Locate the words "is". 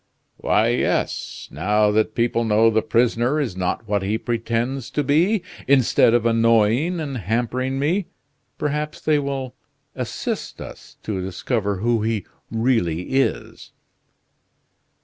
3.39-3.55, 13.13-13.73